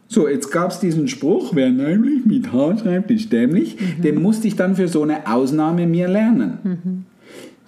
So, 0.08 0.28
jetzt 0.28 0.50
gab 0.50 0.70
es 0.70 0.80
diesen 0.80 1.06
Spruch, 1.08 1.54
wer 1.54 1.70
nämlich 1.70 2.24
mit 2.24 2.52
H 2.52 2.78
schreibt, 2.78 3.10
ist 3.10 3.32
dämlich. 3.32 3.76
Den 4.02 4.20
musste 4.20 4.48
ich 4.48 4.56
dann 4.56 4.74
für 4.76 4.88
so 4.88 5.02
eine 5.02 5.26
Ausnahme 5.30 5.86
mir 5.86 6.08
lernen. 6.08 7.04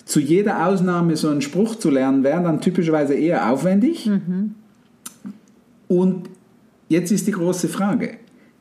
Zu 0.04 0.20
jeder 0.20 0.66
Ausnahme 0.66 1.16
so 1.16 1.28
einen 1.28 1.42
Spruch 1.42 1.76
zu 1.76 1.90
lernen, 1.90 2.25
wäre 2.25 2.42
dann 2.42 2.60
typischerweise 2.60 3.14
eher 3.14 3.52
aufwendig. 3.52 4.10
Und 5.88 6.28
jetzt 6.88 7.12
ist 7.12 7.26
die 7.26 7.32
große 7.32 7.68
Frage, 7.68 8.14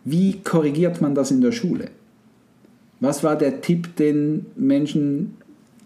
wie 0.03 0.33
korrigiert 0.43 1.01
man 1.01 1.15
das 1.15 1.31
in 1.31 1.41
der 1.41 1.51
Schule? 1.51 1.89
Was 2.99 3.23
war 3.23 3.37
der 3.37 3.61
Tipp 3.61 3.95
den 3.95 4.45
Menschen, 4.55 5.35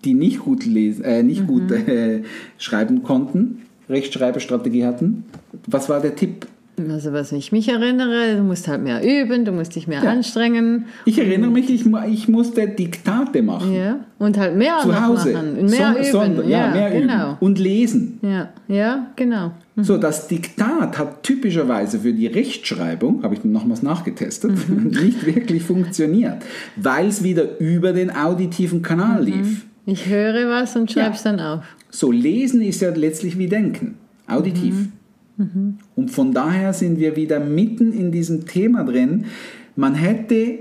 die 0.03 0.13
nicht 0.13 0.39
gut, 0.39 0.65
lesen, 0.65 1.03
äh, 1.03 1.23
nicht 1.23 1.45
gut 1.47 1.71
äh, 1.71 2.23
schreiben 2.57 3.03
konnten, 3.03 3.63
Rechtschreibestrategie 3.89 4.85
hatten? 4.85 5.25
Was 5.67 5.89
war 5.89 5.99
der 5.99 6.15
Tipp? 6.15 6.47
Also 6.89 7.13
was 7.13 7.31
ich 7.31 7.51
mich 7.51 7.67
erinnere, 7.69 8.35
du 8.37 8.43
musst 8.43 8.67
halt 8.67 8.81
mehr 8.81 9.01
üben, 9.03 9.45
du 9.45 9.51
musst 9.51 9.75
dich 9.75 9.87
mehr 9.87 10.01
Ja. 10.03 10.11
anstrengen. 10.11 10.85
Ich 11.05 11.19
erinnere 11.19 11.51
mich, 11.51 11.69
ich, 11.69 11.85
ich 12.09 12.27
musste 12.27 12.67
Diktate 12.67 13.41
machen. 13.43 13.73
Ja. 13.75 13.99
Und 14.17 14.37
halt 14.37 14.55
mehr 14.55 14.77
Zu 14.81 14.99
Hause. 14.99 15.33
machen. 15.33 15.57
Und 15.59 15.69
mehr 15.69 16.03
Son- 16.03 16.37
üben. 16.37 16.49
Ja, 16.49 16.67
ja, 16.67 16.71
mehr 16.71 16.91
genau. 16.91 17.29
üben. 17.31 17.37
Und 17.39 17.59
lesen. 17.59 18.19
Ja, 18.23 18.49
ja, 18.67 19.07
genau. 19.15 19.51
So, 19.75 19.97
das 19.97 20.27
Diktat 20.27 20.97
hat 20.97 21.23
typischerweise 21.23 21.99
für 21.99 22.13
die 22.13 22.27
Rechtschreibung, 22.27 23.21
habe 23.23 23.35
ich 23.35 23.43
nochmals 23.43 23.83
nachgetestet, 23.83 24.51
nicht 24.69 25.25
wirklich 25.25 25.63
funktioniert, 25.63 26.37
weil 26.77 27.07
es 27.07 27.23
wieder 27.23 27.59
über 27.59 27.93
den 27.93 28.11
auditiven 28.15 28.81
Kanal 28.81 29.23
lief. 29.23 29.65
Ich 29.85 30.07
höre 30.07 30.49
was 30.49 30.75
und 30.75 30.93
Ja. 30.93 31.03
schreib's 31.05 31.23
dann 31.23 31.39
auf. 31.39 31.63
So, 31.89 32.11
lesen 32.11 32.61
ist 32.61 32.81
ja 32.81 32.89
letztlich 32.91 33.37
wie 33.37 33.47
denken, 33.47 33.95
auditiv. 34.27 34.87
Und 35.95 36.11
von 36.11 36.33
daher 36.33 36.73
sind 36.73 36.99
wir 36.99 37.15
wieder 37.15 37.39
mitten 37.39 37.93
in 37.93 38.11
diesem 38.11 38.45
Thema 38.45 38.83
drin. 38.83 39.25
Man 39.75 39.95
hätte 39.95 40.59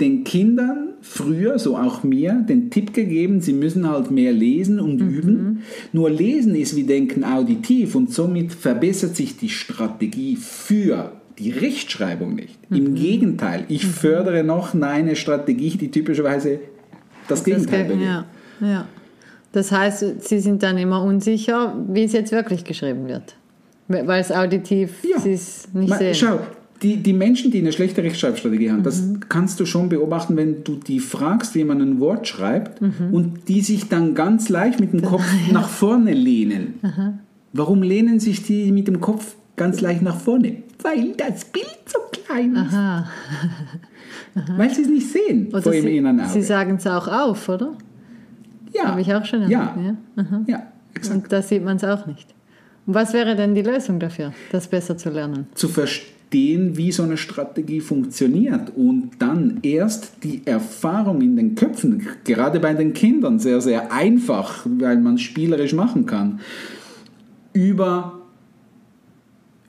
den 0.00 0.24
Kindern 0.24 0.88
früher, 1.00 1.58
so 1.58 1.76
auch 1.76 2.02
mir, 2.02 2.44
den 2.48 2.70
Tipp 2.70 2.92
gegeben, 2.94 3.40
sie 3.40 3.52
müssen 3.52 3.88
halt 3.88 4.10
mehr 4.10 4.32
lesen 4.32 4.80
und 4.80 5.00
üben. 5.00 5.62
Nur 5.92 6.10
lesen 6.10 6.54
ist 6.54 6.74
wie 6.76 6.84
denken 6.84 7.24
auditiv 7.24 7.94
und 7.94 8.12
somit 8.12 8.52
verbessert 8.52 9.14
sich 9.16 9.36
die 9.36 9.48
Strategie 9.48 10.36
für 10.36 11.12
die 11.38 11.50
Rechtschreibung 11.50 12.34
nicht. 12.34 12.58
Im 12.70 12.94
Gegenteil, 12.94 13.64
ich 13.68 13.86
fördere 13.86 14.44
noch 14.44 14.74
eine 14.74 15.16
Strategie, 15.16 15.70
die 15.70 15.90
typischerweise 15.90 16.60
das 17.28 17.44
Gegenteil 17.44 17.86
Ge- 17.86 17.94
bewirkt. 17.96 18.24
ja, 18.60 18.66
ja. 18.66 18.88
Das 19.52 19.70
heißt, 19.70 20.22
sie 20.26 20.40
sind 20.40 20.62
dann 20.62 20.78
immer 20.78 21.02
unsicher, 21.02 21.76
wie 21.88 22.04
es 22.04 22.12
jetzt 22.12 22.32
wirklich 22.32 22.64
geschrieben 22.64 23.06
wird. 23.06 23.36
Weil 23.88 24.20
es 24.20 24.30
auditiv 24.32 25.02
Ja. 25.04 25.16
es 25.24 25.68
nicht 25.74 25.92
sehen. 25.94 26.14
Schau, 26.14 26.38
die, 26.82 26.96
die 26.96 27.12
Menschen, 27.12 27.50
die 27.52 27.58
eine 27.58 27.72
schlechte 27.72 28.02
Rechtschreibstrategie 28.02 28.70
haben, 28.70 28.82
das 28.82 29.02
Mhm. 29.02 29.20
kannst 29.28 29.60
du 29.60 29.66
schon 29.66 29.88
beobachten, 29.88 30.36
wenn 30.36 30.64
du 30.64 30.76
die 30.76 30.98
fragst, 31.00 31.54
wie 31.54 31.64
man 31.64 31.80
ein 31.80 32.00
Wort 32.00 32.26
schreibt 32.26 32.80
Mhm. 32.80 33.12
und 33.12 33.48
die 33.48 33.60
sich 33.60 33.88
dann 33.88 34.14
ganz 34.14 34.48
leicht 34.48 34.80
mit 34.80 34.92
dem 34.92 35.02
Kopf 35.02 35.22
nach 35.52 35.68
vorne 35.68 36.12
lehnen. 36.12 36.74
Warum 37.52 37.82
lehnen 37.82 38.18
sich 38.18 38.42
die 38.44 38.72
mit 38.72 38.88
dem 38.88 39.00
Kopf 39.00 39.34
ganz 39.56 39.80
leicht 39.80 40.02
nach 40.02 40.18
vorne? 40.18 40.56
Weil 40.82 41.12
das 41.16 41.44
Bild 41.44 41.66
so 41.86 41.98
klein 42.10 42.54
ist. 42.56 42.72
Aha. 42.74 43.06
Weil 44.56 44.70
sie 44.74 44.82
es 44.82 44.88
nicht 44.88 45.08
sehen 45.10 45.48
Oder 45.52 45.62
vor 45.62 45.74
ihrem 45.74 45.86
inneren 45.88 46.20
Auge. 46.20 46.30
sie 46.30 46.42
sagen 46.42 46.76
es 46.76 46.86
auch 46.86 47.06
auf, 47.06 47.48
oder? 47.48 47.72
ja. 48.74 48.86
Habe 48.86 49.02
ich 49.02 49.14
auch 49.14 49.24
schon 49.24 49.48
Ja, 49.50 49.74
erlebt, 49.76 49.96
ja. 50.16 50.22
Aha. 50.24 50.40
ja 50.46 50.62
exakt. 50.94 51.24
Und 51.24 51.32
da 51.32 51.42
sieht 51.42 51.62
man 51.64 51.76
es 51.76 51.84
auch 51.84 52.06
nicht. 52.06 52.34
Was 52.86 53.12
wäre 53.12 53.36
denn 53.36 53.54
die 53.54 53.62
Lösung 53.62 54.00
dafür, 54.00 54.32
das 54.50 54.66
besser 54.68 54.98
zu 54.98 55.10
lernen? 55.10 55.46
zu 55.54 55.68
verstehen, 55.68 56.76
wie 56.76 56.90
so 56.92 57.02
eine 57.02 57.16
Strategie 57.16 57.80
funktioniert 57.80 58.72
und 58.74 59.10
dann 59.18 59.58
erst 59.62 60.24
die 60.24 60.42
Erfahrung 60.46 61.20
in 61.20 61.36
den 61.36 61.54
Köpfen, 61.54 62.06
gerade 62.24 62.58
bei 62.58 62.72
den 62.74 62.94
Kindern 62.94 63.38
sehr, 63.38 63.60
sehr 63.60 63.92
einfach, 63.92 64.66
weil 64.66 64.98
man 64.98 65.18
spielerisch 65.18 65.74
machen 65.74 66.06
kann, 66.06 66.40
über 67.52 68.18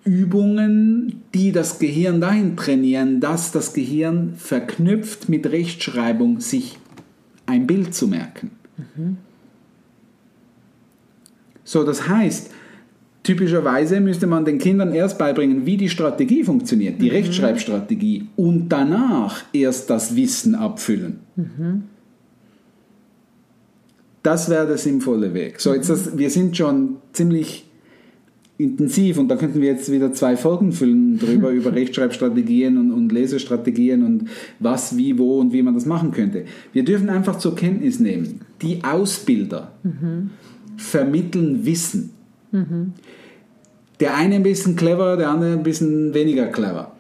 Übungen, 0.05 1.22
die 1.34 1.51
das 1.51 1.79
Gehirn 1.79 2.22
dahin 2.22 2.55
trainieren, 2.55 3.20
dass 3.20 3.51
das 3.51 3.74
Gehirn 3.74 4.34
verknüpft 4.38 5.29
mit 5.29 5.46
Rechtschreibung 5.48 6.39
sich 6.39 6.77
ein 7.46 7.67
Bild 7.67 7.93
zu 7.93 8.08
merken. 8.08 8.51
So, 11.63 11.84
das 11.84 12.08
heißt, 12.08 12.51
typischerweise 13.24 14.01
müsste 14.01 14.27
man 14.27 14.46
den 14.46 14.60
Kindern 14.60 14.94
erst 14.94 15.18
beibringen, 15.18 15.65
wie 15.65 15.77
die 15.77 15.89
Strategie 15.89 16.44
funktioniert, 16.44 17.01
die 17.01 17.10
Rechtschreibstrategie, 17.10 18.27
und 18.36 18.70
danach 18.70 19.44
erst 19.53 19.89
das 19.89 20.15
Wissen 20.15 20.56
abfüllen. 20.56 21.20
Das 24.22 24.50
wäre 24.50 24.68
der 24.68 24.77
sinnvolle 24.77 25.34
Weg. 25.34 25.60
So, 25.60 25.74
jetzt 25.74 25.89
das, 25.89 26.18
wir 26.18 26.30
sind 26.30 26.56
schon 26.56 26.98
ziemlich 27.12 27.65
intensiv 28.58 29.18
und 29.18 29.27
da 29.30 29.36
könnten 29.36 29.62
wir 29.62 29.70
jetzt 29.70 29.92
wieder 29.92 30.13
zwei 30.13 30.38
Folgen 30.38 30.72
füllen 30.72 31.18
drüber 31.18 31.50
über 31.51 31.74
Rechtschreibstrategien 31.74 32.77
und, 32.77 32.92
und 32.92 33.12
Lesestrategien 33.12 34.03
und 34.03 34.30
was, 34.60 34.96
wie, 34.96 35.18
wo 35.18 35.39
und 35.39 35.53
wie 35.53 35.63
man 35.63 35.74
das 35.74 35.86
machen 35.86 36.12
könnte. 36.12 36.46
Wir 36.72 36.86
dürfen 36.86 37.10
einfach 37.10 37.38
zur 37.38 37.56
Kenntnis 37.56 38.00
nehmen, 38.00 38.42
die 38.62 38.84
Ausbilder 38.84 39.74
vermitteln 40.77 41.65
Wissen. 41.65 42.12
Der 44.00 44.16
eine 44.16 44.36
ein 44.36 44.44
bisschen 44.44 44.76
clever, 44.76 45.18
der 45.18 45.30
andere 45.30 45.54
ein 45.54 45.64
bisschen 45.64 46.14
weniger 46.14 46.48
clever. 46.48 46.92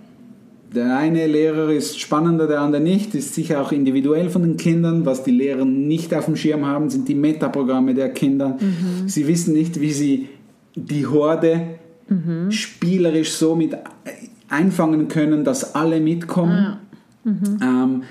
Der 0.73 0.97
eine 0.97 1.27
Lehrer 1.27 1.69
ist 1.69 1.99
spannender, 1.99 2.47
der 2.47 2.61
andere 2.61 2.81
nicht. 2.81 3.13
Ist 3.13 3.35
sicher 3.35 3.61
auch 3.61 3.71
individuell 3.71 4.29
von 4.29 4.41
den 4.41 4.57
Kindern. 4.57 5.05
Was 5.05 5.23
die 5.23 5.31
Lehrer 5.31 5.65
nicht 5.65 6.13
auf 6.15 6.25
dem 6.25 6.35
Schirm 6.35 6.65
haben, 6.65 6.89
sind 6.89 7.07
die 7.07 7.15
Metaprogramme 7.15 7.93
der 7.93 8.09
Kinder. 8.09 8.57
Sie 9.05 9.27
wissen 9.27 9.53
nicht, 9.53 9.79
wie 9.79 9.91
sie 9.91 10.29
die 10.75 11.05
Horde 11.05 11.67
spielerisch 12.49 13.33
so 13.33 13.55
mit 13.55 13.75
einfangen 14.49 15.07
können, 15.07 15.43
dass 15.43 15.75
alle 15.75 15.99
mitkommen. 15.99 16.77
Ähm, 17.61 18.03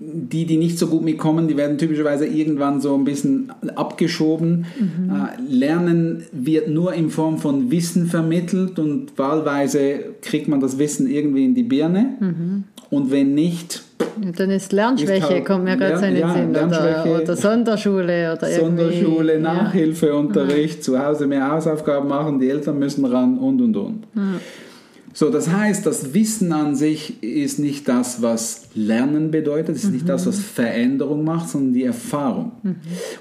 die, 0.00 0.46
die 0.46 0.56
nicht 0.58 0.78
so 0.78 0.86
gut 0.86 1.02
mitkommen, 1.02 1.48
die 1.48 1.56
werden 1.56 1.76
typischerweise 1.78 2.24
irgendwann 2.26 2.80
so 2.80 2.94
ein 2.94 3.04
bisschen 3.04 3.52
abgeschoben. 3.74 4.66
Äh, 5.10 5.40
Lernen 5.52 6.22
wird 6.32 6.68
nur 6.68 6.94
in 6.94 7.10
Form 7.10 7.38
von 7.38 7.70
Wissen 7.70 8.06
vermittelt 8.06 8.78
und 8.78 9.18
wahlweise 9.18 10.00
kriegt 10.22 10.46
man 10.48 10.60
das 10.60 10.78
Wissen 10.78 11.08
irgendwie 11.10 11.44
in 11.44 11.54
die 11.54 11.64
Birne. 11.64 12.62
Und 12.90 13.10
wenn 13.10 13.34
nicht, 13.34 13.82
Dann 14.36 14.50
ist 14.50 14.72
Lernschwäche, 14.72 15.12
Ist 15.24 15.30
halt 15.30 15.44
kommt 15.44 15.64
mir 15.64 15.76
gerade 15.76 16.00
Lern- 16.00 16.16
ja, 16.16 16.32
Sinn. 16.32 16.50
Oder, 16.50 16.60
Lernschwäche. 16.68 17.22
oder 17.22 17.36
Sonderschule 17.36 18.32
oder 18.36 18.50
irgendwie. 18.50 18.82
Sonderschule, 18.84 19.34
ja. 19.34 19.40
Nachhilfeunterricht, 19.40 20.82
zu 20.84 20.98
Hause 20.98 21.26
mehr 21.26 21.50
Hausaufgaben 21.50 22.08
machen, 22.08 22.38
die 22.40 22.48
Eltern 22.48 22.78
müssen 22.78 23.04
ran 23.04 23.36
und 23.38 23.60
und 23.60 23.76
und. 23.76 24.04
So, 25.18 25.30
das 25.30 25.50
heißt, 25.50 25.84
das 25.84 26.14
Wissen 26.14 26.52
an 26.52 26.76
sich 26.76 27.20
ist 27.24 27.58
nicht 27.58 27.88
das, 27.88 28.22
was 28.22 28.68
Lernen 28.76 29.32
bedeutet, 29.32 29.74
es 29.74 29.82
ist 29.82 29.90
nicht 29.90 30.08
das, 30.08 30.28
was 30.28 30.38
Veränderung 30.38 31.24
macht, 31.24 31.48
sondern 31.48 31.72
die 31.72 31.82
Erfahrung. 31.82 32.52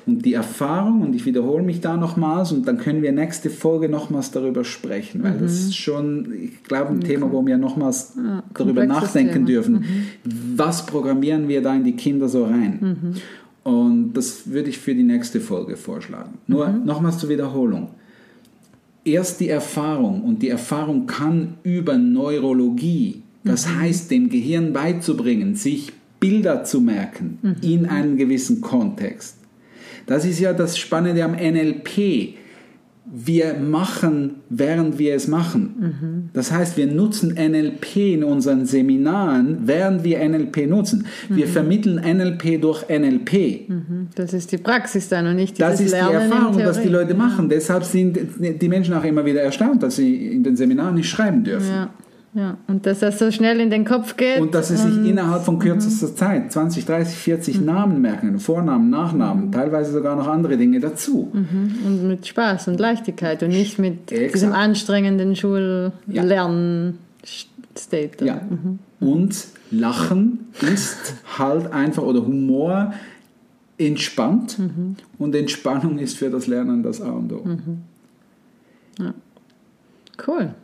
Und 0.06 0.24
die 0.24 0.36
Erfahrung, 0.36 1.01
und 1.01 1.16
ich 1.16 1.25
wiederhole 1.25 1.63
mich 1.63 1.82
da 1.82 1.98
nochmals, 1.98 2.51
und 2.51 2.68
dann 2.68 2.77
können 2.77 3.01
wir 3.01 3.12
nächste 3.12 3.50
Folge 3.50 3.89
nochmals 3.89 4.30
darüber 4.30 4.63
sprechen, 4.63 5.24
weil 5.24 5.39
das 5.39 5.54
ist 5.54 5.75
schon, 5.75 6.32
ich 6.39 6.63
glaube, 6.66 6.92
ein 6.92 7.01
Thema, 7.01 7.32
wo 7.32 7.44
wir 7.44 7.58
nochmals 7.58 8.13
darüber 8.13 8.44
komplexes 8.54 8.88
nachdenken 8.88 9.34
Thema. 9.34 9.48
dürfen. 9.48 9.86
Was 10.56 10.86
programmieren 10.86 11.48
wir 11.48 11.63
da 11.63 11.74
in 11.74 11.84
die 11.84 11.96
Kinder 11.96 12.30
so 12.30 12.46
rein? 12.46 13.16
Und 13.63 14.13
das 14.13 14.51
würde 14.51 14.70
ich 14.70 14.77
für 14.77 14.94
die 14.94 15.01
nächste 15.01 15.39
Folge 15.39 15.75
vorschlagen. 15.75 16.38
Nur 16.46 16.70
nochmals 16.70 17.18
zur 17.18 17.30
Wiederholung. 17.30 17.89
Erst 19.08 19.40
die 19.40 19.48
Erfahrung 19.48 20.22
und 20.24 20.42
die 20.44 20.50
Erfahrung 20.50 21.08
kann 21.08 21.56
über 21.64 21.98
Neurologie, 21.98 23.22
das 23.46 23.70
heißt 23.70 24.12
dem 24.12 24.28
Gehirn 24.28 24.74
beizubringen, 24.74 25.56
sich 25.56 25.94
Bilder 26.20 26.66
zu 26.66 26.82
merken 26.82 27.40
in 27.62 27.86
einem 27.86 28.18
gewissen 28.18 28.60
Kontext. 28.60 29.38
Das 30.08 30.26
ist 30.26 30.42
ja 30.42 30.52
das 30.52 30.78
Spannende 30.78 31.24
am 31.24 31.32
NLP. 31.34 32.36
Wir 33.10 33.54
machen, 33.54 34.36
während 34.50 35.00
wir 35.00 35.16
es 35.16 35.28
machen. 35.30 36.30
Das 36.34 36.52
heißt, 36.52 36.76
wir 36.76 36.88
nutzen 36.88 37.36
NLP 37.36 37.96
in 37.96 38.24
unseren 38.24 38.66
Seminaren, 38.66 39.60
während 39.66 40.04
wir 40.04 40.28
NLP 40.28 40.68
nutzen. 40.68 41.06
Wir 41.30 41.48
vermitteln 41.48 41.96
NLP 41.96 42.62
durch 42.62 42.86
NLP. 42.90 43.70
Das 44.16 44.34
ist 44.34 44.52
die 44.52 44.58
Praxis 44.58 45.08
dann 45.08 45.28
und 45.28 45.38
nicht 45.38 45.60
Das 45.60 45.80
ist 45.80 45.92
Lernen 45.92 46.10
die 46.10 46.16
Erfahrung, 46.16 46.58
dass 46.58 46.82
die. 46.82 46.90
Leute 46.90 47.14
machen. 47.14 47.50
Deshalb 47.50 47.84
sind 47.84 48.18
die 48.40 48.70
Menschen 48.70 48.94
auch 48.94 49.04
immer 49.04 49.26
wieder 49.26 49.42
erstaunt, 49.42 49.84
dass 49.84 49.96
sie 49.98 50.28
in 50.28 50.44
den 50.44 50.56
Seminaren 50.56 50.96
nicht 50.96 51.10
schreiben 51.10 51.44
dürfen. 51.44 51.70
Ja, 51.70 51.90
ja. 52.38 52.58
Und 52.67 52.86
dass 52.86 53.00
das 53.00 53.17
so 53.17 53.32
schnell 53.32 53.60
in 53.60 53.72
den 53.72 53.84
Kopf 53.84 54.15
geht. 54.15 54.39
Und 54.39 54.53
dass 54.53 54.67
sie 54.67 54.77
sich 54.77 55.10
innerhalb 55.10 55.44
von 55.44 55.58
kürzester 55.58 56.08
Mhm. 56.08 56.15
Zeit 56.15 56.51
20, 56.51 56.86
30, 56.86 57.17
40 57.17 57.62
Namen 57.62 58.00
merken, 58.00 58.38
Vornamen, 58.39 58.91
Nachnamen, 58.91 59.51
teilweise 59.51 59.91
sogar 59.91 60.15
noch 60.15 60.27
andere 60.27 60.56
Dinge 60.56 60.79
dazu. 60.79 61.32
Und 61.34 62.08
mit 62.08 62.27
Spaß 62.27 62.67
und 62.67 62.79
Leichtigkeit 62.79 63.41
und 63.41 63.50
nicht 63.50 63.79
mit 63.79 64.12
diesem 64.12 64.53
anstrengenden 64.53 65.36
Schullern-State. 65.36 68.24
Ja. 68.24 68.41
Und 69.00 69.48
Lachen 69.72 70.48
ist 70.62 71.15
halt 71.39 71.74
einfach, 71.74 72.03
oder 72.03 72.24
Humor 72.25 72.94
entspannt. 73.79 74.60
Mhm. 74.60 74.96
Und 75.17 75.34
Entspannung 75.36 75.98
ist 75.98 76.17
für 76.17 76.29
das 76.29 76.46
Lernen 76.48 76.84
das 76.84 77.01
A 77.01 77.10
und 77.10 77.34
O. 77.34 77.44
Mhm. 77.44 77.82
Cool. 80.25 80.56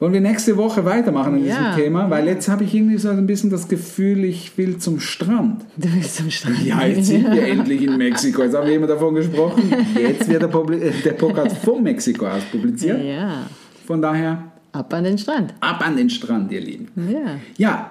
Wollen 0.00 0.12
wir 0.12 0.20
nächste 0.20 0.56
Woche 0.56 0.84
weitermachen 0.84 1.34
an 1.34 1.44
Ja. 1.44 1.72
diesem 1.72 1.84
Thema? 1.84 2.08
Weil 2.08 2.26
jetzt 2.28 2.48
habe 2.48 2.62
ich 2.62 2.72
irgendwie 2.72 2.98
so 2.98 3.08
ein 3.08 3.26
bisschen 3.26 3.50
das 3.50 3.66
Gefühl, 3.66 4.24
ich 4.24 4.56
will 4.56 4.78
zum 4.78 5.00
Strand. 5.00 5.64
Du 5.76 5.88
bist 5.88 6.16
zum 6.16 6.30
Strand. 6.30 6.64
Ja, 6.64 6.86
jetzt 6.86 7.06
sind 7.06 7.24
wir 7.30 7.42
endlich 7.48 7.82
in 7.82 7.96
Mexiko. 7.96 8.42
Jetzt 8.44 8.54
haben 8.56 8.68
wir 8.68 8.76
immer 8.76 8.86
davon 8.86 9.14
gesprochen. 9.16 9.72
Jetzt 10.00 10.28
wird 10.28 10.42
der, 10.42 10.46
Publi 10.48 10.76
äh, 10.76 10.92
der 11.04 11.12
Podcast 11.14 11.56
von 11.58 11.82
Mexiko 11.82 12.26
aus 12.28 12.42
publiziert. 12.52 13.02
Ja, 13.02 13.46
Von 13.86 14.00
daher 14.00 14.44
ab 14.70 14.92
an 14.94 15.02
den 15.02 15.18
Strand. 15.18 15.54
ab 15.60 15.84
an 15.84 15.96
den 15.96 16.10
Strand, 16.10 16.52
ihr 16.52 16.60
Lieben. 16.60 16.88
Ja. 17.10 17.36
Ja, 17.56 17.90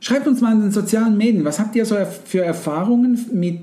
schreibt 0.00 0.28
uns 0.28 0.40
mal 0.40 0.52
in 0.52 0.60
den 0.60 0.70
sozialen 0.70 1.16
Medien, 1.18 1.44
was 1.44 1.58
habt 1.58 1.74
ihr 1.74 1.84
so 1.84 1.96
für 2.24 2.44
Erfahrungen 2.44 3.18
mit 3.32 3.58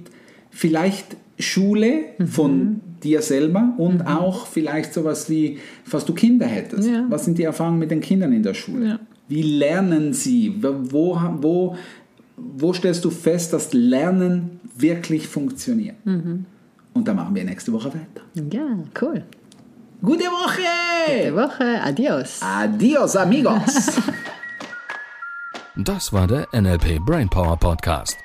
vielleicht 0.50 1.16
Schule 1.40 2.00
von 2.30 2.82
dir 3.06 3.22
selber 3.22 3.74
und 3.78 4.06
auch 4.08 4.48
vielleicht 4.48 4.94
sowas 4.94 5.30
wie, 5.30 5.60
falls 5.84 6.06
du 6.06 6.14
Kinder 6.14 6.46
hättest. 6.46 6.90
Ja. 6.90 7.06
Was 7.10 7.26
sind 7.26 7.38
die 7.38 7.44
Erfahrungen 7.44 7.80
mit 7.80 7.92
den 7.92 8.02
Kindern 8.02 8.34
in 8.34 8.44
der 8.44 8.54
Schule? 8.54 8.88
Ja. 8.88 9.00
Wie 9.28 9.42
lernen 9.42 10.14
sie? 10.14 10.56
Wo, 10.62 11.20
wo, 11.38 11.76
wo 12.36 12.74
stellst 12.74 13.06
du 13.06 13.10
fest, 13.10 13.54
dass 13.54 13.74
Lernen 13.74 14.60
wirklich 14.78 15.28
funktioniert? 15.28 15.96
Und 16.06 17.08
da 17.08 17.14
machen 17.14 17.34
wir 17.34 17.44
nächste 17.44 17.72
Woche 17.74 17.90
weiter. 17.94 18.56
Ja, 18.56 18.78
cool. 19.02 19.24
Gute 20.02 20.26
Woche! 20.26 20.62
Gute 21.08 21.36
Woche. 21.36 21.82
Adios. 21.82 22.40
Adios, 22.42 23.16
amigos! 23.16 23.92
Das 25.78 26.14
war 26.14 26.26
der 26.26 26.48
NLP 26.54 27.00
Brainpower 27.06 27.58
Podcast. 27.58 28.25